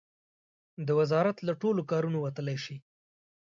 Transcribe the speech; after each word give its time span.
د 0.87 0.89
وزارت 0.99 1.37
له 1.47 1.53
ټولو 1.61 1.81
کارونو 1.91 2.17
وتلای 2.21 2.57
شي. 2.65 2.75